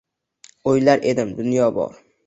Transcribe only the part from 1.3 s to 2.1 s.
dunyoda bor